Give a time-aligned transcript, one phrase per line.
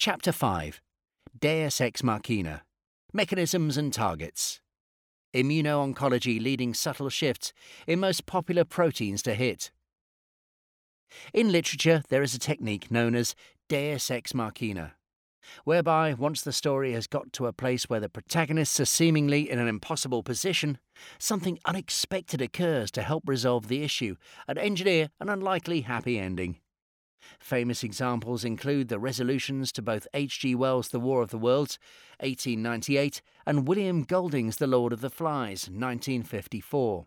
[0.00, 0.80] Chapter 5
[1.38, 2.62] Deus Ex Machina
[3.12, 4.62] Mechanisms and Targets.
[5.34, 7.52] Immuno-oncology leading subtle shifts
[7.86, 9.70] in most popular proteins to hit.
[11.34, 13.34] In literature, there is a technique known as
[13.68, 14.94] Deus Ex Machina,
[15.64, 19.58] whereby once the story has got to a place where the protagonists are seemingly in
[19.58, 20.78] an impossible position,
[21.18, 24.16] something unexpected occurs to help resolve the issue
[24.48, 26.56] and engineer an unlikely happy ending.
[27.38, 30.54] Famous examples include the resolutions to both H.G.
[30.54, 31.78] Wells' The War of the Worlds,
[32.20, 37.06] 1898, and William Golding's The Lord of the Flies, 1954.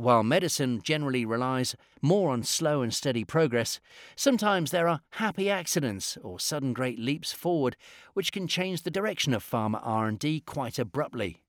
[0.00, 3.80] While medicine generally relies more on slow and steady progress,
[4.16, 7.76] sometimes there are happy accidents or sudden great leaps forward
[8.14, 11.42] which can change the direction of pharma R&D quite abruptly.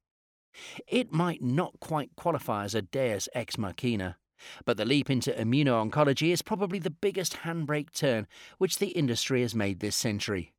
[0.85, 4.17] It might not quite qualify as a deus ex machina,
[4.65, 8.27] but the leap into immuno-oncology is probably the biggest handbrake turn
[8.57, 10.53] which the industry has made this century.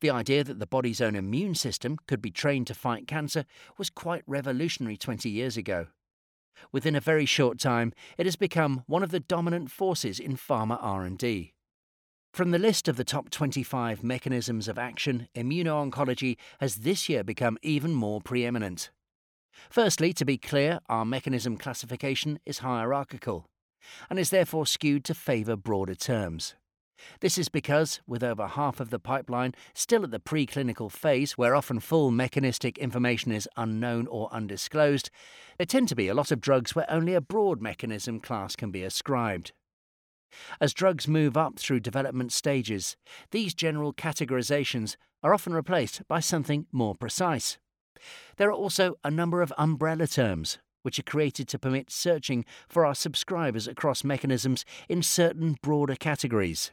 [0.00, 3.44] The idea that the body's own immune system could be trained to fight cancer
[3.78, 5.86] was quite revolutionary 20 years ago.
[6.72, 10.78] Within a very short time, it has become one of the dominant forces in pharma
[10.80, 11.54] R&D.
[12.32, 17.58] From the list of the top 25 mechanisms of action, immuno-oncology has this year become
[17.62, 18.90] even more preeminent.
[19.68, 23.46] Firstly, to be clear, our mechanism classification is hierarchical
[24.08, 26.54] and is therefore skewed to favour broader terms.
[27.20, 31.56] This is because, with over half of the pipeline still at the preclinical phase, where
[31.56, 35.10] often full mechanistic information is unknown or undisclosed,
[35.58, 38.70] there tend to be a lot of drugs where only a broad mechanism class can
[38.70, 39.52] be ascribed.
[40.60, 42.96] As drugs move up through development stages,
[43.30, 47.58] these general categorizations are often replaced by something more precise.
[48.36, 52.86] There are also a number of umbrella terms, which are created to permit searching for
[52.86, 56.70] our subscribers across mechanisms in certain broader categories.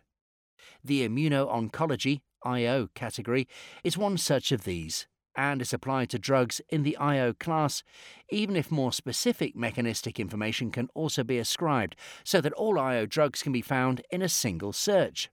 [0.83, 3.47] The immuno-oncology IO category
[3.83, 7.83] is one such of these and is applied to drugs in the IO class,
[8.29, 13.43] even if more specific mechanistic information can also be ascribed, so that all IO drugs
[13.43, 15.29] can be found in a single search.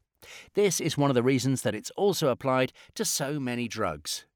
[0.52, 4.26] This is one of the reasons that it's also applied to so many drugs.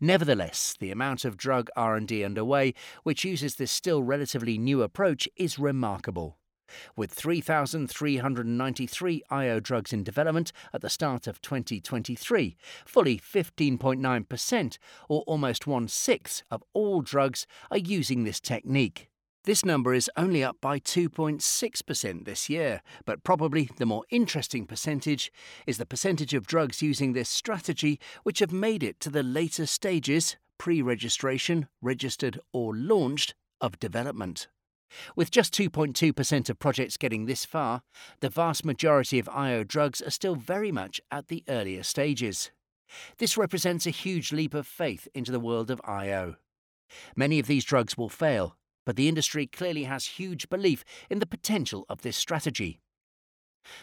[0.00, 5.58] Nevertheless, the amount of drug R&D underway which uses this still relatively new approach is
[5.58, 6.38] remarkable.
[6.96, 15.66] With 3,393 IO drugs in development at the start of 2023, fully 15.9%, or almost
[15.66, 19.07] one sixth, of all drugs are using this technique.
[19.48, 25.32] This number is only up by 2.6% this year, but probably the more interesting percentage
[25.66, 29.64] is the percentage of drugs using this strategy which have made it to the later
[29.64, 34.48] stages, pre registration, registered, or launched, of development.
[35.16, 37.80] With just 2.2% of projects getting this far,
[38.20, 42.50] the vast majority of IO drugs are still very much at the earlier stages.
[43.16, 46.36] This represents a huge leap of faith into the world of IO.
[47.16, 48.54] Many of these drugs will fail,
[48.88, 52.80] but the industry clearly has huge belief in the potential of this strategy.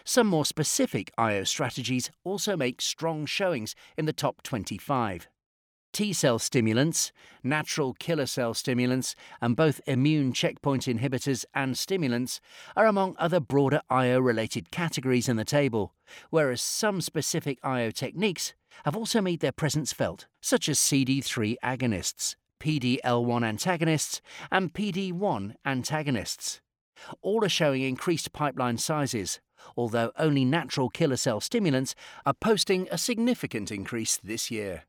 [0.04, 5.28] Some more specific IO strategies also make strong showings in the top 25.
[5.94, 7.12] T cell stimulants,
[7.44, 12.42] natural killer cell stimulants, and both immune checkpoint inhibitors and stimulants
[12.76, 15.94] are among other broader IO related categories in the table,
[16.32, 18.56] whereas some specific IO techniques
[18.86, 24.22] have also made their presence felt, such as CD3 agonists, PD-L1 antagonists,
[24.52, 26.62] and PD-1 antagonists.
[27.22, 29.40] All are showing increased pipeline sizes,
[29.78, 31.94] although only natural killer cell stimulants
[32.26, 34.86] are posting a significant increase this year.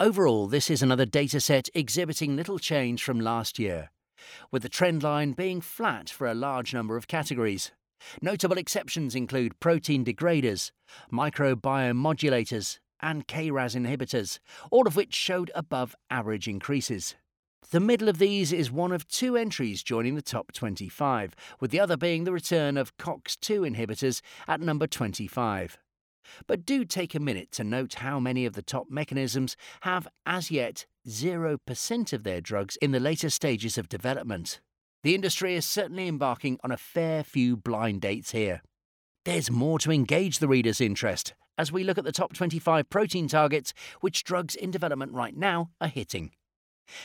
[0.00, 3.90] Overall, this is another dataset exhibiting little change from last year,
[4.50, 7.70] with the trend line being flat for a large number of categories.
[8.20, 10.72] Notable exceptions include protein degraders,
[11.12, 14.38] microbiome modulators, and KRAS inhibitors,
[14.70, 17.16] all of which showed above average increases.
[17.70, 21.80] The middle of these is one of two entries joining the top 25, with the
[21.80, 25.78] other being the return of COX2 inhibitors at number 25.
[26.46, 30.50] But do take a minute to note how many of the top mechanisms have, as
[30.50, 34.60] yet, 0% of their drugs in the later stages of development.
[35.02, 38.62] The industry is certainly embarking on a fair few blind dates here.
[39.24, 43.28] There's more to engage the reader's interest, as we look at the top 25 protein
[43.28, 46.32] targets which drugs in development right now are hitting.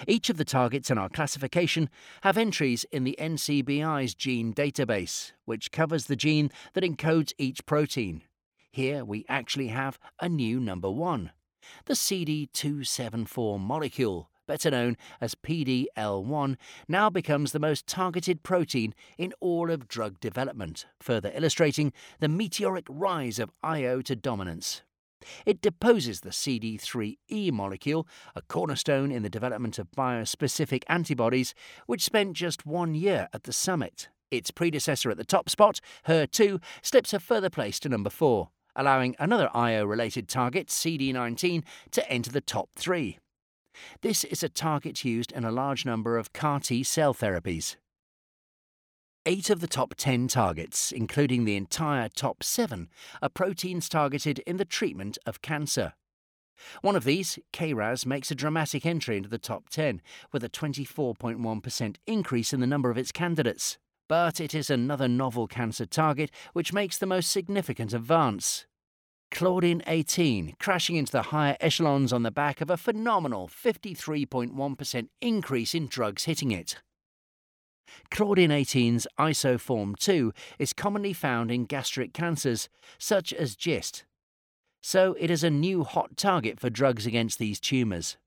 [0.08, 1.90] Each of the targets in our classification
[2.22, 8.24] have entries in the NCBI's gene database, which covers the gene that encodes each protein.
[8.72, 11.32] Here we actually have a new number one,
[11.86, 16.56] the CD274 molecule, better known as PDL1,
[16.88, 22.86] now becomes the most targeted protein in all of drug development, further illustrating the meteoric
[22.90, 24.82] rise of IO to dominance.
[25.46, 31.54] It deposes the CD3E molecule, a cornerstone in the development of bispecific antibodies,
[31.86, 34.10] which spent just one year at the summit.
[34.30, 39.16] Its predecessor at the top spot, HER2, slips a further place to number 4, allowing
[39.20, 43.20] another IO related target, CD19, to enter the top three.
[44.02, 47.76] This is a target used in a large number of CAR T cell therapies.
[49.26, 52.90] Eight of the top 10 targets, including the entire top seven,
[53.22, 55.94] are proteins targeted in the treatment of cancer.
[56.82, 60.02] One of these, KRAS, makes a dramatic entry into the top 10,
[60.32, 63.78] with a 24.1% increase in the number of its candidates.
[64.08, 68.66] But it is another novel cancer target which makes the most significant advance.
[69.32, 75.76] Claudin 18, crashing into the higher echelons on the back of a phenomenal 53.1% increase
[75.76, 76.78] in drugs hitting it.
[78.10, 84.04] Claudin 18's isoform 2 is commonly found in gastric cancers, such as GIST,
[84.82, 88.18] so it is a new hot target for drugs against these tumours.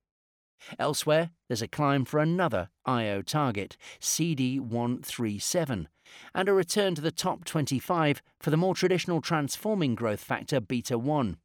[0.79, 5.87] Elsewhere, there's a climb for another IO target, CD137,
[6.35, 10.99] and a return to the top 25 for the more traditional transforming growth factor beta
[10.99, 11.37] 1.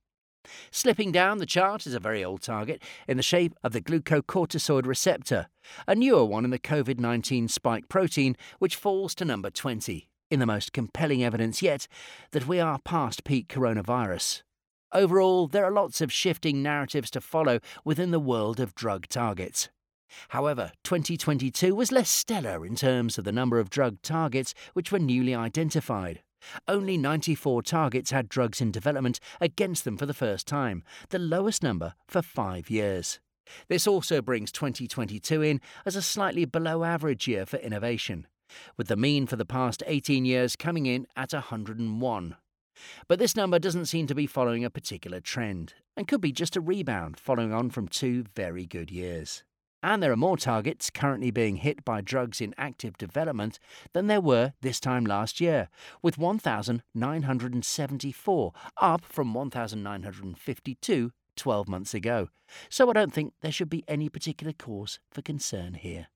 [0.71, 4.85] Slipping down the chart is a very old target in the shape of the glucocorticoid
[4.85, 5.47] receptor,
[5.87, 10.39] a newer one in the COVID 19 spike protein, which falls to number 20, in
[10.39, 11.87] the most compelling evidence yet
[12.31, 14.43] that we are past peak coronavirus.
[14.91, 19.69] Overall, there are lots of shifting narratives to follow within the world of drug targets.
[20.29, 24.99] However, 2022 was less stellar in terms of the number of drug targets which were
[24.99, 26.21] newly identified.
[26.67, 31.63] Only 94 targets had drugs in development against them for the first time, the lowest
[31.63, 33.19] number for five years.
[33.67, 38.27] This also brings 2022 in as a slightly below average year for innovation,
[38.77, 42.35] with the mean for the past 18 years coming in at 101.
[43.07, 46.55] But this number doesn't seem to be following a particular trend, and could be just
[46.55, 49.43] a rebound following on from two very good years.
[49.85, 53.59] And there are more targets currently being hit by drugs in active development
[53.93, 55.69] than there were this time last year,
[56.01, 62.29] with 1,974, up from 1,952 12 months ago.
[62.67, 66.07] So I don't think there should be any particular cause for concern here.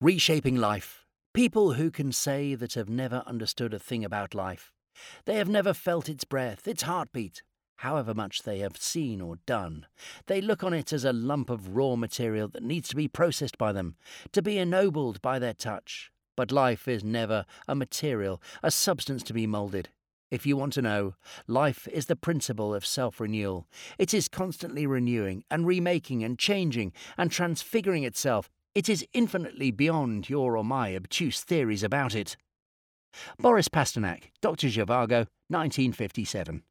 [0.00, 1.04] Reshaping life.
[1.34, 4.72] People who can say that have never understood a thing about life.
[5.26, 7.42] They have never felt its breath, its heartbeat,
[7.80, 9.86] however much they have seen or done.
[10.26, 13.56] They look on it as a lump of raw material that needs to be processed
[13.56, 13.96] by them,
[14.32, 16.12] to be ennobled by their touch.
[16.36, 19.88] But life is never a material, a substance to be moulded.
[20.30, 21.14] If you want to know,
[21.46, 23.66] life is the principle of self renewal.
[23.98, 28.50] It is constantly renewing and remaking and changing and transfiguring itself.
[28.74, 32.36] It is infinitely beyond your or my obtuse theories about it.
[33.38, 34.68] Boris Pasternak, Dr.
[34.68, 36.62] Zhivago, 1957.